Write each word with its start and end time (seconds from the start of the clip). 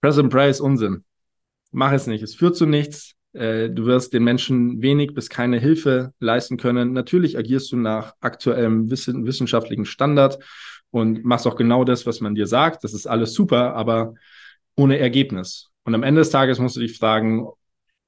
Pray 0.00 0.50
ist 0.50 0.60
Unsinn. 0.60 1.04
Mach 1.72 1.92
es 1.92 2.06
nicht. 2.06 2.22
Es 2.22 2.34
führt 2.34 2.56
zu 2.56 2.66
nichts. 2.66 3.14
Äh, 3.32 3.70
du 3.70 3.84
wirst 3.84 4.12
den 4.12 4.24
Menschen 4.24 4.80
wenig 4.80 5.14
bis 5.14 5.28
keine 5.28 5.58
Hilfe 5.58 6.12
leisten 6.20 6.56
können. 6.56 6.92
Natürlich 6.92 7.36
agierst 7.36 7.70
du 7.72 7.76
nach 7.76 8.14
aktuellem 8.20 8.90
Wissen, 8.90 9.26
wissenschaftlichen 9.26 9.84
Standard 9.84 10.38
und 10.90 11.24
machst 11.24 11.46
auch 11.46 11.56
genau 11.56 11.84
das, 11.84 12.06
was 12.06 12.20
man 12.20 12.34
dir 12.34 12.46
sagt. 12.46 12.84
Das 12.84 12.94
ist 12.94 13.06
alles 13.06 13.34
super, 13.34 13.74
aber 13.74 14.14
ohne 14.76 14.98
Ergebnis. 14.98 15.68
Und 15.84 15.94
am 15.94 16.02
Ende 16.02 16.20
des 16.20 16.30
Tages 16.30 16.58
musst 16.58 16.76
du 16.76 16.80
dich 16.80 16.96
fragen, 16.98 17.46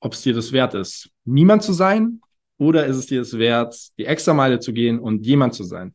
ob 0.00 0.12
es 0.12 0.22
dir 0.22 0.34
das 0.34 0.52
wert 0.52 0.74
ist, 0.74 1.10
niemand 1.24 1.62
zu 1.62 1.72
sein 1.72 2.20
oder 2.56 2.86
ist 2.86 2.96
es 2.96 3.06
dir 3.06 3.20
es 3.20 3.36
wert, 3.38 3.76
die 3.98 4.06
extra 4.06 4.32
Meile 4.32 4.60
zu 4.60 4.72
gehen 4.72 4.98
und 4.98 5.26
jemand 5.26 5.54
zu 5.54 5.64
sein. 5.64 5.94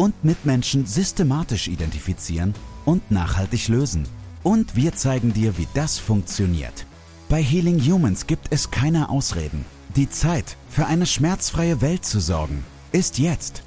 und 0.00 0.24
Mitmenschen 0.24 0.86
systematisch 0.86 1.68
identifizieren 1.68 2.54
und 2.86 3.10
nachhaltig 3.10 3.68
lösen. 3.68 4.08
Und 4.42 4.74
wir 4.74 4.94
zeigen 4.94 5.34
dir, 5.34 5.58
wie 5.58 5.68
das 5.74 5.98
funktioniert. 5.98 6.86
Bei 7.28 7.42
Healing 7.42 7.78
Humans 7.78 8.26
gibt 8.26 8.46
es 8.48 8.70
keine 8.70 9.10
Ausreden. 9.10 9.66
Die 9.96 10.08
Zeit, 10.08 10.56
für 10.70 10.86
eine 10.86 11.04
schmerzfreie 11.04 11.82
Welt 11.82 12.06
zu 12.06 12.18
sorgen, 12.18 12.64
ist 12.92 13.18
jetzt. 13.18 13.62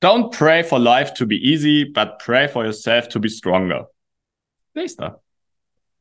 Don't 0.00 0.30
pray 0.30 0.62
for 0.62 0.78
life 0.78 1.12
to 1.14 1.26
be 1.26 1.34
easy, 1.34 1.84
but 1.84 2.18
pray 2.24 2.46
for 2.46 2.64
yourself 2.64 3.08
to 3.08 3.18
be 3.18 3.28
stronger. 3.28 3.90
Daystar. 4.74 5.20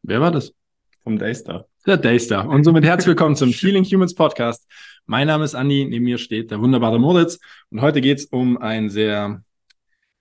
Wer 0.03 0.21
war 0.21 0.29
das? 0.29 0.53
Vom 1.03 1.17
Daystar. 1.17 1.65
Der 1.85 1.97
Daystar. 1.97 2.47
Und 2.47 2.63
somit 2.63 2.85
herzlich 2.85 3.07
willkommen 3.07 3.35
zum 3.35 3.49
Healing 3.49 3.83
Humans 3.83 4.15
Podcast. 4.15 4.65
Mein 5.05 5.27
Name 5.27 5.43
ist 5.43 5.53
Andi, 5.53 5.83
neben 5.83 6.05
mir 6.05 6.17
steht 6.17 6.49
der 6.49 6.61
wunderbare 6.61 6.97
Moritz 6.97 7.39
und 7.71 7.81
heute 7.81 7.99
geht 7.99 8.19
es 8.19 8.25
um 8.27 8.57
ein 8.57 8.89
sehr 8.89 9.43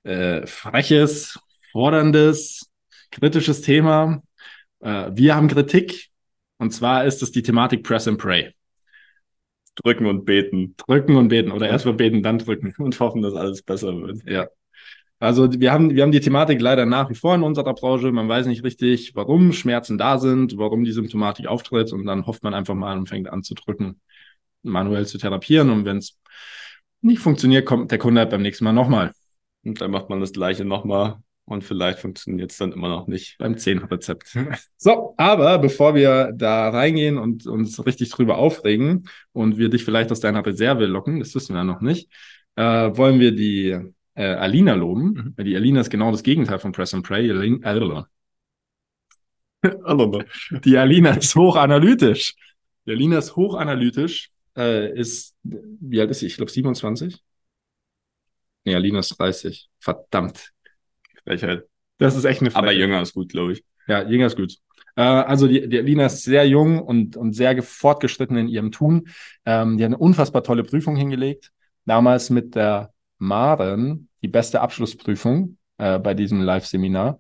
äh, 0.02 0.44
freches, 0.44 1.38
forderndes, 1.70 2.68
kritisches 3.12 3.60
Thema. 3.60 4.24
Äh, 4.80 5.12
wir 5.14 5.36
haben 5.36 5.46
Kritik 5.46 6.08
und 6.58 6.72
zwar 6.72 7.04
ist 7.04 7.22
es 7.22 7.30
die 7.30 7.42
Thematik 7.42 7.84
Press 7.84 8.08
and 8.08 8.18
Pray. 8.18 8.52
Drücken 9.76 10.06
und 10.06 10.24
beten. 10.24 10.74
Drücken 10.78 11.14
und 11.14 11.28
beten 11.28 11.52
oder 11.52 11.68
erst 11.68 11.86
mal 11.86 11.94
beten, 11.94 12.24
dann 12.24 12.40
drücken 12.40 12.74
und 12.78 12.98
hoffen, 12.98 13.22
dass 13.22 13.34
alles 13.34 13.62
besser 13.62 13.96
wird. 14.02 14.28
Ja. 14.28 14.48
Also 15.22 15.48
wir 15.52 15.72
haben, 15.72 15.94
wir 15.94 16.02
haben 16.02 16.10
die 16.10 16.18
Thematik 16.18 16.60
leider 16.60 16.84
nach 16.84 17.08
wie 17.08 17.14
vor 17.14 17.36
in 17.36 17.44
unserer 17.44 17.74
Branche. 17.74 18.10
Man 18.10 18.28
weiß 18.28 18.46
nicht 18.46 18.64
richtig, 18.64 19.14
warum 19.14 19.52
Schmerzen 19.52 19.96
da 19.96 20.18
sind, 20.18 20.58
warum 20.58 20.82
die 20.82 20.90
Symptomatik 20.90 21.46
auftritt 21.46 21.92
und 21.92 22.06
dann 22.06 22.26
hofft 22.26 22.42
man 22.42 22.54
einfach 22.54 22.74
mal 22.74 22.98
und 22.98 23.08
fängt 23.08 23.28
an 23.28 23.44
zu 23.44 23.54
drücken 23.54 24.00
manuell 24.64 25.06
zu 25.06 25.18
therapieren. 25.18 25.70
Und 25.70 25.84
wenn 25.84 25.98
es 25.98 26.18
nicht 27.02 27.20
funktioniert, 27.20 27.66
kommt 27.66 27.92
der 27.92 27.98
Kunde 27.98 28.20
halt 28.20 28.30
beim 28.30 28.42
nächsten 28.42 28.64
Mal 28.64 28.72
nochmal. 28.72 29.12
Und 29.62 29.80
dann 29.80 29.92
macht 29.92 30.10
man 30.10 30.18
das 30.18 30.32
gleiche 30.32 30.64
nochmal 30.64 31.18
und 31.44 31.62
vielleicht 31.62 32.00
funktioniert 32.00 32.50
es 32.50 32.56
dann 32.56 32.72
immer 32.72 32.88
noch 32.88 33.06
nicht. 33.06 33.38
Beim 33.38 33.56
Zehnrezept. 33.56 34.36
so, 34.76 35.14
aber 35.18 35.60
bevor 35.60 35.94
wir 35.94 36.32
da 36.34 36.70
reingehen 36.70 37.18
und 37.18 37.46
uns 37.46 37.86
richtig 37.86 38.10
drüber 38.10 38.38
aufregen 38.38 39.08
und 39.32 39.56
wir 39.56 39.68
dich 39.68 39.84
vielleicht 39.84 40.10
aus 40.10 40.18
deiner 40.18 40.44
Reserve 40.44 40.84
locken, 40.86 41.20
das 41.20 41.32
wissen 41.36 41.54
wir 41.54 41.58
ja 41.58 41.64
noch 41.64 41.80
nicht, 41.80 42.10
äh, 42.56 42.90
wollen 42.96 43.20
wir 43.20 43.30
die 43.30 43.94
äh, 44.14 44.24
Alina 44.24 44.74
loben. 44.74 45.34
Mhm. 45.36 45.44
Die 45.44 45.56
Alina 45.56 45.80
ist 45.80 45.90
genau 45.90 46.10
das 46.10 46.22
Gegenteil 46.22 46.58
von 46.58 46.72
Press 46.72 46.94
and 46.94 47.06
Pray. 47.06 47.30
Alina, 47.30 48.06
die 50.64 50.76
Alina 50.76 51.10
ist 51.10 51.34
hochanalytisch. 51.34 52.34
Die 52.86 52.92
Alina 52.92 53.18
ist 53.18 53.36
hochanalytisch 53.36 54.32
äh, 54.56 54.92
ist, 54.98 55.34
wie 55.42 56.00
alt 56.00 56.10
ist 56.10 56.20
sie? 56.20 56.26
Ich 56.26 56.36
glaube 56.36 56.50
27. 56.50 57.22
Nee, 58.64 58.74
Alina 58.74 59.00
ist 59.00 59.18
30. 59.18 59.68
Verdammt. 59.80 60.52
Frechheit. 61.24 61.64
Das 61.98 62.16
ist 62.16 62.24
echt 62.24 62.40
eine 62.40 62.50
Frechheit. 62.50 62.68
Aber 62.68 62.72
jünger 62.72 63.02
ist 63.02 63.14
gut, 63.14 63.30
glaube 63.30 63.52
ich. 63.52 63.64
Ja, 63.88 64.08
jünger 64.08 64.26
ist 64.26 64.36
gut. 64.36 64.56
Äh, 64.96 65.02
also 65.02 65.48
die, 65.48 65.68
die 65.68 65.78
Alina 65.78 66.06
ist 66.06 66.22
sehr 66.22 66.46
jung 66.46 66.80
und, 66.80 67.16
und 67.16 67.32
sehr 67.32 67.60
fortgeschritten 67.62 68.36
in 68.36 68.48
ihrem 68.48 68.70
Tun. 68.70 69.08
Ähm, 69.44 69.78
die 69.78 69.84
hat 69.84 69.88
eine 69.88 69.98
unfassbar 69.98 70.44
tolle 70.44 70.64
Prüfung 70.64 70.96
hingelegt. 70.96 71.52
Damals 71.84 72.30
mit 72.30 72.54
der 72.54 72.91
Maren 73.22 74.08
die 74.22 74.28
beste 74.28 74.60
Abschlussprüfung 74.60 75.56
äh, 75.78 75.98
bei 75.98 76.14
diesem 76.14 76.42
Live-Seminar. 76.42 77.18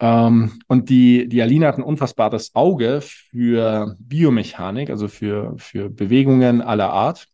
Ähm, 0.00 0.60
und 0.68 0.90
die, 0.90 1.28
die 1.28 1.42
Alina 1.42 1.68
hat 1.68 1.78
ein 1.78 1.82
unfassbares 1.82 2.54
Auge 2.54 3.00
für 3.00 3.96
Biomechanik, 3.98 4.90
also 4.90 5.08
für, 5.08 5.54
für 5.56 5.88
Bewegungen 5.88 6.60
aller 6.60 6.90
Art. 6.90 7.26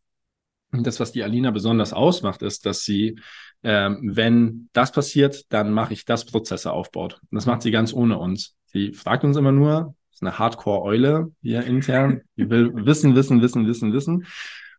Und 0.73 0.87
das, 0.87 1.01
was 1.01 1.11
die 1.11 1.25
Alina 1.25 1.51
besonders 1.51 1.93
ausmacht, 1.93 2.43
ist, 2.43 2.65
dass 2.65 2.85
sie, 2.85 3.19
ähm, 3.65 4.13
wenn 4.15 4.69
das 4.73 4.93
passiert, 4.93 5.53
dann 5.53 5.73
mache 5.73 5.93
ich 5.93 6.05
das 6.05 6.25
Prozesse 6.25 6.73
aufbaut. 6.73 7.15
Und 7.23 7.37
das 7.37 7.47
macht 7.47 7.63
sie 7.63 7.73
ganz 7.73 7.93
ohne 7.93 8.19
uns. 8.19 8.55
Sie 8.67 8.93
fragt 8.93 9.25
uns 9.25 9.37
immer 9.37 9.53
nur, 9.53 9.97
ist 10.13 10.23
eine 10.23 10.39
Hardcore-Eule 10.39 11.33
hier 11.43 11.65
intern, 11.65 12.21
die 12.37 12.49
will 12.51 12.71
wissen, 12.87 13.17
wissen, 13.17 13.43
wissen, 13.43 13.67
wissen, 13.67 13.93
wissen. 13.93 14.27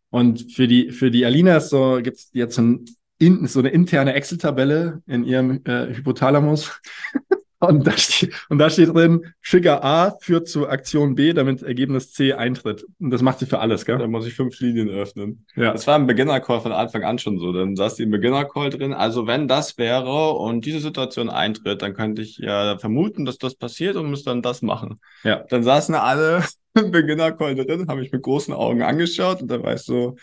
Und 0.10 0.52
für 0.52 0.68
die, 0.68 0.92
für 0.92 1.12
die 1.12 1.26
Alina 1.26 1.58
ist 1.58 1.70
so, 1.70 2.00
gibt 2.02 2.18
es 2.18 2.30
jetzt 2.34 2.58
ein, 2.58 2.86
in, 3.22 3.46
so 3.48 3.60
eine 3.60 3.70
interne 3.70 4.14
Excel-Tabelle 4.14 5.02
in 5.06 5.24
ihrem 5.24 5.62
äh, 5.66 5.94
Hypothalamus. 5.94 6.82
Und 7.64 7.86
da, 7.86 7.92
steht, 7.96 8.34
und 8.50 8.58
da 8.58 8.72
steht 8.72 8.90
drin, 8.92 9.36
Trigger 9.46 9.84
A 9.84 10.18
führt 10.20 10.48
zu 10.48 10.68
Aktion 10.68 11.14
B, 11.14 11.32
damit 11.32 11.62
Ergebnis 11.62 12.12
C 12.12 12.34
eintritt. 12.34 12.88
Und 13.00 13.12
das 13.12 13.22
macht 13.22 13.38
sie 13.38 13.46
für 13.46 13.60
alles, 13.60 13.86
gell? 13.86 14.00
Da 14.00 14.08
muss 14.08 14.26
ich 14.26 14.34
fünf 14.34 14.60
Linien 14.60 14.90
öffnen. 14.90 15.46
Ja. 15.56 15.72
Das 15.72 15.86
war 15.86 15.96
im 15.96 16.08
Beginner-Call 16.08 16.62
von 16.62 16.72
Anfang 16.72 17.04
an 17.04 17.20
schon 17.20 17.38
so. 17.38 17.54
Dann 17.54 17.76
saß 17.76 17.94
die 17.98 18.04
im 18.04 18.10
Beginner-Call 18.10 18.72
drin. 18.72 18.94
Also 18.94 19.28
wenn 19.28 19.48
das 19.48 19.78
wäre 19.78 20.32
und 20.32 20.66
diese 20.66 20.80
Situation 20.80 21.30
eintritt, 21.30 21.84
dann 21.84 21.94
könnte 21.94 22.24
ich 22.24 22.40
ja 22.40 22.80
vermuten, 22.80 23.26
dass 23.26 23.38
das 23.38 23.54
passiert 23.54 23.96
und 23.96 24.10
muss 24.10 24.24
dann 24.24 24.42
das 24.42 24.64
machen. 24.64 25.00
Ja. 25.24 25.46
Dann 25.48 25.62
saßen 25.62 25.94
alle 25.94 26.44
im 26.74 26.90
Beginner-Call 26.90 27.54
drin, 27.54 27.88
habe 27.90 28.04
ich 28.04 28.12
mit 28.12 28.24
großen 28.24 28.56
Augen 28.56 28.82
angeschaut 28.82 29.44
und 29.44 29.52
dann 29.52 29.62
weißt 29.62 29.88
du, 29.88 30.16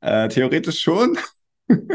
äh, 0.00 0.26
theoretisch 0.26 0.80
schon. 0.80 1.16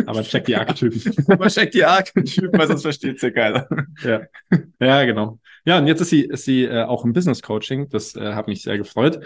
Aber 0.06 0.24
check 0.24 0.46
die 0.46 0.56
Archetypen. 0.56 1.26
Aber 1.28 1.48
check 1.48 1.72
die 1.72 1.84
Archetypen, 1.84 2.58
weil 2.58 2.68
sonst 2.68 2.84
versteht 2.84 3.22
ja 3.22 3.30
keiner. 3.32 3.68
Ja. 4.04 4.22
ja, 4.80 5.06
genau. 5.06 5.40
Ja, 5.66 5.80
und 5.80 5.88
jetzt 5.88 6.02
ist 6.02 6.10
sie, 6.10 6.22
ist 6.22 6.46
sie 6.46 6.66
äh, 6.66 6.84
auch 6.84 7.06
im 7.06 7.14
Business 7.14 7.42
Coaching. 7.42 7.90
Das 7.90 8.16
äh, 8.16 8.34
hat 8.34 8.48
mich 8.48 8.62
sehr 8.62 8.78
gefreut, 8.78 9.20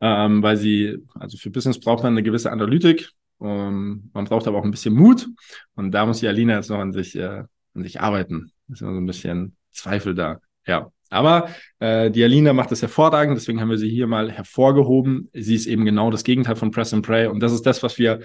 ähm, 0.00 0.42
weil 0.42 0.56
sie, 0.56 0.98
also 1.14 1.36
für 1.36 1.50
Business 1.50 1.78
braucht 1.78 2.02
man 2.02 2.14
eine 2.14 2.22
gewisse 2.22 2.50
Analytik. 2.50 3.10
Ähm, 3.40 4.10
man 4.12 4.24
braucht 4.24 4.46
aber 4.46 4.58
auch 4.58 4.64
ein 4.64 4.70
bisschen 4.70 4.94
Mut. 4.94 5.28
Und 5.74 5.92
da 5.92 6.06
muss 6.06 6.20
die 6.20 6.28
Alina 6.28 6.56
jetzt 6.56 6.70
noch 6.70 6.78
an 6.78 6.92
sich, 6.92 7.16
äh, 7.16 7.44
an 7.74 7.82
sich 7.82 8.00
arbeiten. 8.00 8.52
Ist 8.68 8.82
immer 8.82 8.92
so 8.92 8.98
ein 8.98 9.06
bisschen 9.06 9.56
Zweifel 9.72 10.14
da. 10.14 10.40
Ja. 10.66 10.90
Aber 11.10 11.48
äh, 11.78 12.10
die 12.10 12.24
Alina 12.24 12.52
macht 12.52 12.72
das 12.72 12.82
hervorragend, 12.82 13.36
deswegen 13.36 13.60
haben 13.60 13.70
wir 13.70 13.78
sie 13.78 13.88
hier 13.88 14.08
mal 14.08 14.32
hervorgehoben. 14.32 15.30
Sie 15.32 15.54
ist 15.54 15.66
eben 15.66 15.84
genau 15.84 16.10
das 16.10 16.24
Gegenteil 16.24 16.56
von 16.56 16.72
Press 16.72 16.92
and 16.92 17.06
Pray. 17.06 17.28
Und 17.28 17.40
das 17.40 17.52
ist 17.52 17.62
das, 17.62 17.82
was 17.84 17.98
wir 17.98 18.20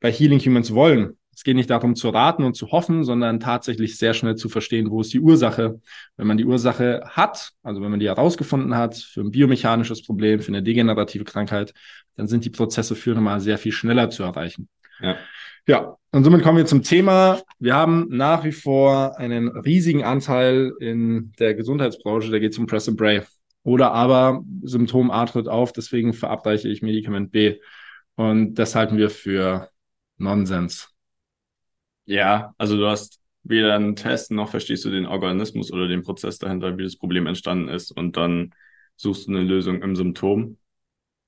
bei 0.00 0.10
Healing 0.10 0.40
Humans 0.40 0.72
wollen. 0.72 1.18
Es 1.34 1.44
geht 1.44 1.56
nicht 1.56 1.70
darum 1.70 1.96
zu 1.96 2.10
raten 2.10 2.44
und 2.44 2.54
zu 2.54 2.70
hoffen, 2.70 3.04
sondern 3.04 3.40
tatsächlich 3.40 3.96
sehr 3.96 4.14
schnell 4.14 4.36
zu 4.36 4.48
verstehen, 4.48 4.90
wo 4.90 5.00
ist 5.00 5.12
die 5.12 5.20
Ursache. 5.20 5.80
Wenn 6.16 6.26
man 6.26 6.36
die 6.36 6.44
Ursache 6.44 7.02
hat, 7.06 7.52
also 7.62 7.80
wenn 7.80 7.90
man 7.90 8.00
die 8.00 8.08
herausgefunden 8.08 8.76
hat 8.76 8.96
für 8.96 9.22
ein 9.22 9.30
biomechanisches 9.30 10.04
Problem, 10.04 10.40
für 10.40 10.48
eine 10.48 10.62
degenerative 10.62 11.24
Krankheit, 11.24 11.72
dann 12.16 12.28
sind 12.28 12.44
die 12.44 12.50
Prozesse 12.50 12.94
für 12.94 13.14
normal 13.14 13.40
sehr 13.40 13.58
viel 13.58 13.72
schneller 13.72 14.10
zu 14.10 14.22
erreichen. 14.22 14.68
Ja. 15.00 15.16
Ja, 15.66 15.96
und 16.10 16.24
somit 16.24 16.42
kommen 16.42 16.58
wir 16.58 16.66
zum 16.66 16.82
Thema. 16.82 17.42
Wir 17.58 17.74
haben 17.74 18.08
nach 18.10 18.44
wie 18.44 18.52
vor 18.52 19.18
einen 19.18 19.48
riesigen 19.48 20.02
Anteil 20.02 20.72
in 20.80 21.32
der 21.38 21.54
Gesundheitsbranche, 21.54 22.30
der 22.30 22.40
geht 22.40 22.54
zum 22.54 22.66
Press 22.66 22.88
and 22.88 22.98
Pray. 22.98 23.22
Oder 23.62 23.92
aber 23.92 24.42
Symptom 24.62 25.10
A 25.10 25.26
tritt 25.26 25.48
auf, 25.48 25.72
deswegen 25.72 26.12
verabreiche 26.12 26.68
ich 26.68 26.82
Medikament 26.82 27.30
B. 27.30 27.60
Und 28.16 28.54
das 28.54 28.74
halten 28.74 28.96
wir 28.96 29.10
für 29.10 29.68
Nonsens. 30.16 30.89
Ja, 32.10 32.54
also 32.58 32.76
du 32.76 32.88
hast 32.88 33.20
weder 33.44 33.76
einen 33.76 33.94
Test 33.94 34.32
noch 34.32 34.50
verstehst 34.50 34.84
du 34.84 34.90
den 34.90 35.06
Organismus 35.06 35.72
oder 35.72 35.86
den 35.86 36.02
Prozess 36.02 36.38
dahinter, 36.38 36.76
wie 36.76 36.82
das 36.82 36.96
Problem 36.96 37.28
entstanden 37.28 37.68
ist 37.68 37.92
und 37.92 38.16
dann 38.16 38.52
suchst 38.96 39.28
du 39.28 39.30
eine 39.30 39.42
Lösung 39.42 39.80
im 39.80 39.94
Symptom. 39.94 40.58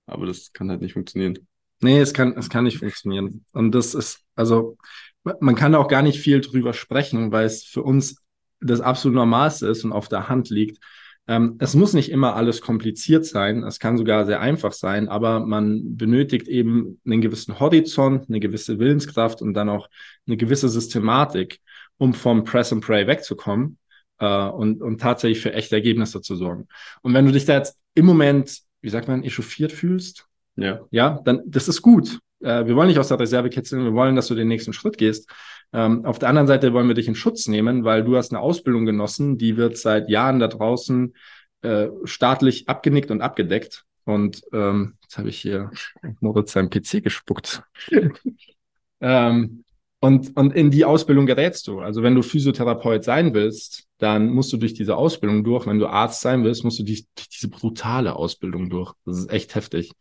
Aber 0.07 0.27
das 0.27 0.53
kann 0.53 0.69
halt 0.71 0.81
nicht 0.81 0.95
funktionieren. 0.95 1.39
Nee, 1.81 2.01
es 2.01 2.13
kann, 2.13 2.37
es 2.37 2.51
kann 2.51 2.65
nicht 2.65 2.79
funktionieren. 2.79 3.45
Und 3.53 3.73
das 3.73 3.95
ist, 3.95 4.25
also 4.35 4.77
man 5.23 5.55
kann 5.55 5.77
auch 5.77 5.87
gar 5.87 6.03
nicht 6.03 6.19
viel 6.19 6.41
drüber 6.41 6.73
sprechen, 6.73 7.31
weil 7.31 7.47
es 7.47 7.63
für 7.63 7.85
uns 7.85 8.17
das 8.61 8.81
absolut 8.81 9.15
Normalste 9.15 9.69
ist 9.69 9.85
und 9.85 9.93
auf 9.93 10.09
der 10.09 10.29
Hand 10.29 10.51
liegt. 10.51 10.83
Ähm, 11.29 11.57
es 11.61 11.75
muss 11.75 11.93
nicht 11.93 12.11
immer 12.11 12.35
alles 12.35 12.61
kompliziert 12.61 13.25
sein, 13.25 13.63
es 13.63 13.79
kann 13.79 13.97
sogar 13.97 14.27
sehr 14.27 14.41
einfach 14.41 14.73
sein, 14.73 15.09
aber 15.09 15.41
man 15.41 15.97
benötigt 15.97 16.49
eben 16.49 17.01
einen 17.07 17.21
gewissen 17.21 17.61
Horizont, 17.61 18.29
eine 18.29 18.41
gewisse 18.41 18.79
Willenskraft 18.79 19.41
und 19.41 19.55
dann 19.55 19.69
auch 19.69 19.89
eine 20.27 20.37
gewisse 20.37 20.69
Systematik, 20.69 21.61
um 21.97 22.13
vom 22.13 22.45
Press 22.45 22.73
and 22.73 22.85
Pray 22.85 23.07
wegzukommen 23.07 23.79
äh, 24.19 24.47
und, 24.49 24.83
und 24.83 25.01
tatsächlich 25.01 25.41
für 25.41 25.53
echte 25.53 25.77
Ergebnisse 25.77 26.21
zu 26.21 26.35
sorgen. 26.35 26.67
Und 27.03 27.15
wenn 27.15 27.27
du 27.27 27.33
dich 27.33 27.45
da 27.45 27.57
jetzt 27.57 27.79
im 27.95 28.07
Moment, 28.07 28.59
wie 28.81 28.91
sagt 28.91 29.07
man, 29.07 29.23
echauffiert 29.23 29.71
fühlst, 29.71 30.27
ja, 30.57 30.81
ja 30.91 31.21
dann 31.25 31.43
das 31.47 31.69
ist 31.69 31.83
gut. 31.83 32.19
Äh, 32.43 32.67
wir 32.67 32.77
wollen 32.77 32.89
nicht 32.89 32.99
aus 32.99 33.09
der 33.09 33.19
Reserve 33.19 33.51
kitzeln, 33.51 33.85
wir 33.85 33.95
wollen, 33.95 34.17
dass 34.17 34.29
du 34.29 34.35
den 34.35 34.49
nächsten 34.49 34.73
Schritt 34.73 34.99
gehst. 34.99 35.31
Ähm, 35.73 36.05
auf 36.05 36.19
der 36.19 36.29
anderen 36.29 36.47
Seite 36.47 36.73
wollen 36.73 36.89
wir 36.89 36.95
dich 36.95 37.09
in 37.09 37.15
Schutz 37.15 37.49
nehmen, 37.49 37.85
weil 37.85 38.05
du 38.05 38.17
hast 38.17 38.33
eine 38.33 38.41
Ausbildung 38.41 38.85
genossen, 38.85 39.39
die 39.39 39.57
wird 39.57 39.79
seit 39.79 40.09
Jahren 40.09 40.39
da 40.39 40.49
draußen 40.49 41.15
äh, 41.63 41.89
staatlich 42.05 42.69
abgenickt 42.69 43.11
und 43.11 43.21
abgedeckt. 43.21 43.85
Und 44.05 44.43
ähm, 44.53 44.95
jetzt 45.03 45.19
habe 45.19 45.29
ich 45.29 45.41
hier 45.41 45.71
Moritz 46.21 46.53
seinem 46.53 46.71
PC 46.71 47.03
gespuckt. 47.03 47.63
ähm, 49.01 49.65
und, 50.01 50.37
und 50.37 50.53
in 50.57 50.73
die 50.73 50.85
Ausbildung 50.85 51.27
gerätst 51.27 51.69
du. 51.69 51.79
Also 51.79 52.03
wenn 52.03 52.17
du 52.17 52.23
Physiotherapeut 52.23 53.05
sein 53.05 53.35
willst, 53.35 53.87
dann 53.99 54.31
musst 54.31 54.53
du 54.53 54.57
durch 54.57 54.75
diese 54.75 54.97
Ausbildung 54.97 55.45
durch. 55.45 55.67
Wenn 55.67 55.79
du 55.79 55.87
Arzt 55.87 56.21
sein 56.21 56.43
willst, 56.43 56.65
musst 56.65 56.81
du 56.81 56.83
durch, 56.83 57.07
durch 57.15 57.29
diese 57.29 57.49
brutale 57.49 58.17
Ausbildung 58.17 58.69
durch. 58.69 58.93
Das 59.07 59.17
ist 59.17 59.31
echt 59.31 59.55
heftig. 59.55 59.93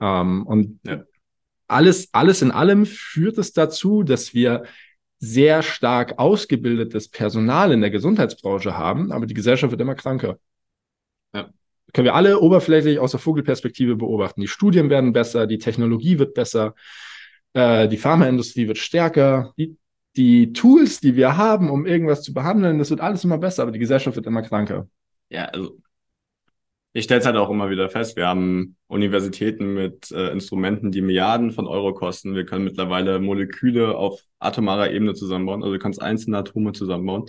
Ähm, 0.00 0.46
und 0.46 0.78
ja. 0.84 1.02
Alles, 1.74 2.08
alles 2.12 2.40
in 2.42 2.50
allem 2.50 2.86
führt 2.86 3.36
es 3.38 3.52
dazu, 3.52 4.02
dass 4.02 4.32
wir 4.32 4.64
sehr 5.18 5.62
stark 5.62 6.18
ausgebildetes 6.18 7.08
Personal 7.08 7.72
in 7.72 7.80
der 7.80 7.90
Gesundheitsbranche 7.90 8.76
haben, 8.76 9.12
aber 9.12 9.26
die 9.26 9.34
Gesellschaft 9.34 9.70
wird 9.70 9.80
immer 9.80 9.94
kranker. 9.94 10.38
Ja. 11.34 11.50
Können 11.92 12.06
wir 12.06 12.14
alle 12.14 12.40
oberflächlich 12.40 12.98
aus 12.98 13.12
der 13.12 13.20
Vogelperspektive 13.20 13.96
beobachten. 13.96 14.40
Die 14.40 14.48
Studien 14.48 14.90
werden 14.90 15.12
besser, 15.12 15.46
die 15.46 15.58
Technologie 15.58 16.18
wird 16.18 16.34
besser, 16.34 16.74
äh, 17.54 17.88
die 17.88 17.96
Pharmaindustrie 17.96 18.68
wird 18.68 18.78
stärker, 18.78 19.52
die, 19.56 19.76
die 20.16 20.52
Tools, 20.52 21.00
die 21.00 21.16
wir 21.16 21.36
haben, 21.36 21.70
um 21.70 21.86
irgendwas 21.86 22.22
zu 22.22 22.32
behandeln, 22.32 22.78
das 22.78 22.90
wird 22.90 23.00
alles 23.00 23.24
immer 23.24 23.38
besser, 23.38 23.62
aber 23.62 23.72
die 23.72 23.78
Gesellschaft 23.78 24.16
wird 24.16 24.26
immer 24.26 24.42
kranker. 24.42 24.88
Ja, 25.28 25.46
also 25.46 25.78
ich 26.96 27.04
stelle 27.04 27.20
es 27.20 27.26
halt 27.26 27.36
auch 27.36 27.50
immer 27.50 27.70
wieder 27.70 27.90
fest, 27.90 28.16
wir 28.16 28.28
haben 28.28 28.76
Universitäten 28.86 29.74
mit 29.74 30.12
äh, 30.12 30.28
Instrumenten, 30.30 30.92
die 30.92 31.02
Milliarden 31.02 31.50
von 31.50 31.66
Euro 31.66 31.92
kosten. 31.92 32.36
Wir 32.36 32.46
können 32.46 32.64
mittlerweile 32.64 33.18
Moleküle 33.18 33.96
auf 33.96 34.22
atomarer 34.38 34.92
Ebene 34.92 35.14
zusammenbauen. 35.14 35.64
Also 35.64 35.72
du 35.72 35.80
kannst 35.80 36.00
einzelne 36.00 36.38
Atome 36.38 36.72
zusammenbauen. 36.72 37.24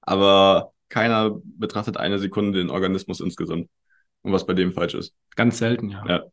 Aber 0.00 0.72
keiner 0.88 1.40
betrachtet 1.44 1.98
eine 1.98 2.18
Sekunde 2.18 2.58
den 2.58 2.68
Organismus 2.68 3.20
insgesamt 3.20 3.68
und 4.22 4.32
was 4.32 4.44
bei 4.44 4.54
dem 4.54 4.72
falsch 4.72 4.94
ist. 4.94 5.14
Ganz 5.36 5.58
selten, 5.58 5.90
ja. 5.90 6.04
ja. 6.08 6.24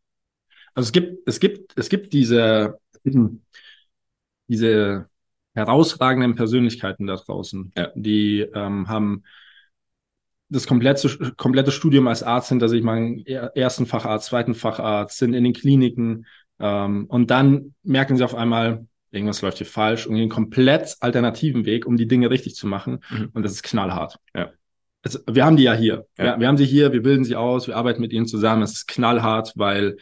Also 0.73 0.87
es 0.87 0.91
gibt, 0.91 1.27
es 1.27 1.39
gibt, 1.39 1.77
es 1.77 1.89
gibt 1.89 2.11
diese, 2.11 2.79
diese 4.47 5.07
herausragenden 5.53 6.33
Persönlichkeiten 6.33 7.05
da 7.05 7.17
draußen, 7.17 7.71
ja. 7.77 7.91
die 7.93 8.39
ähm, 8.41 8.87
haben 8.87 9.23
das 10.49 10.67
komplette, 10.67 11.33
komplette 11.35 11.71
Studium 11.71 12.07
als 12.07 12.23
Arzt 12.23 12.49
hinter 12.49 12.69
sich, 12.69 12.83
machen 12.83 13.25
ersten 13.25 13.85
Facharzt, 13.85 14.27
zweiten 14.27 14.55
Facharzt, 14.55 15.17
sind 15.17 15.33
in 15.33 15.43
den 15.43 15.53
Kliniken 15.53 16.25
ähm, 16.59 17.05
und 17.07 17.29
dann 17.31 17.73
merken 17.83 18.17
sie 18.17 18.23
auf 18.23 18.35
einmal, 18.35 18.85
irgendwas 19.11 19.41
läuft 19.41 19.57
hier 19.57 19.67
falsch 19.67 20.07
und 20.07 20.15
gehen 20.15 20.29
komplett 20.29 20.97
alternativen 20.99 21.65
Weg, 21.65 21.85
um 21.85 21.97
die 21.97 22.07
Dinge 22.07 22.29
richtig 22.29 22.55
zu 22.55 22.67
machen 22.67 23.03
mhm. 23.09 23.29
und 23.33 23.43
das 23.43 23.53
ist 23.53 23.63
knallhart. 23.63 24.17
Ja. 24.35 24.51
Also, 25.03 25.19
wir 25.29 25.45
haben 25.45 25.57
die 25.57 25.63
ja 25.63 25.73
hier. 25.73 26.05
Ja. 26.17 26.23
Wir, 26.23 26.39
wir 26.41 26.47
haben 26.47 26.57
sie 26.57 26.65
hier, 26.65 26.91
wir 26.91 27.01
bilden 27.01 27.23
sie 27.23 27.35
aus, 27.35 27.67
wir 27.67 27.77
arbeiten 27.77 28.01
mit 28.01 28.11
ihnen 28.11 28.25
zusammen. 28.25 28.63
Es 28.63 28.73
ist 28.73 28.87
knallhart, 28.87 29.53
weil, 29.55 29.97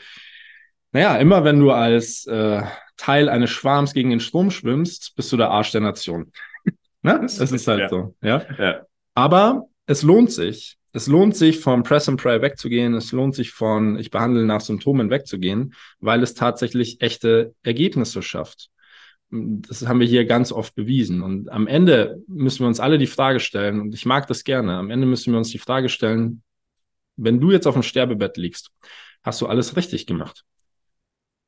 naja, 0.91 1.17
immer 1.17 1.43
wenn 1.43 1.59
du 1.59 1.71
als 1.71 2.25
äh, 2.25 2.63
Teil 2.97 3.29
eines 3.29 3.49
Schwarms 3.49 3.93
gegen 3.93 4.09
den 4.09 4.19
Strom 4.19 4.51
schwimmst, 4.51 5.15
bist 5.15 5.31
du 5.31 5.37
der 5.37 5.51
Arsch 5.51 5.71
der 5.71 5.81
Nation. 5.81 6.31
ne? 7.01 7.19
Das 7.21 7.39
ist 7.39 7.67
halt 7.67 7.81
ja. 7.81 7.89
so. 7.89 8.15
Ja? 8.21 8.45
ja. 8.57 8.85
Aber 9.13 9.67
es 9.85 10.03
lohnt 10.03 10.31
sich. 10.31 10.77
Es 10.91 11.07
lohnt 11.07 11.35
sich, 11.35 11.59
vom 11.59 11.83
Press 11.83 12.07
and 12.07 12.21
Pray 12.21 12.41
wegzugehen. 12.41 12.93
Es 12.93 13.11
lohnt 13.11 13.35
sich, 13.35 13.51
von 13.51 13.99
ich 13.99 14.11
behandle 14.11 14.45
nach 14.45 14.61
Symptomen 14.61 15.09
wegzugehen, 15.09 15.73
weil 15.99 16.23
es 16.23 16.35
tatsächlich 16.35 17.01
echte 17.01 17.53
Ergebnisse 17.63 18.21
schafft. 18.21 18.69
Das 19.29 19.85
haben 19.85 19.99
wir 19.99 20.07
hier 20.07 20.25
ganz 20.25 20.53
oft 20.53 20.73
bewiesen. 20.75 21.21
Und 21.21 21.51
am 21.51 21.67
Ende 21.67 22.23
müssen 22.27 22.59
wir 22.59 22.67
uns 22.67 22.79
alle 22.79 22.97
die 22.97 23.07
Frage 23.07 23.41
stellen, 23.41 23.81
und 23.81 23.93
ich 23.93 24.05
mag 24.05 24.27
das 24.27 24.43
gerne, 24.45 24.77
am 24.77 24.89
Ende 24.89 25.05
müssen 25.05 25.33
wir 25.33 25.37
uns 25.37 25.49
die 25.49 25.57
Frage 25.57 25.89
stellen, 25.89 26.43
wenn 27.17 27.39
du 27.41 27.51
jetzt 27.51 27.67
auf 27.67 27.75
dem 27.75 27.83
Sterbebett 27.83 28.37
liegst, 28.37 28.71
hast 29.23 29.41
du 29.41 29.47
alles 29.47 29.75
richtig 29.75 30.05
gemacht? 30.05 30.45